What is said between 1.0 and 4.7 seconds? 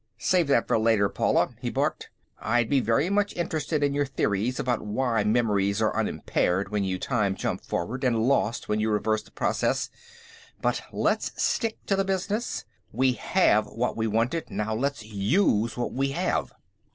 Paula," he barked. "I'd be very much interested in your theories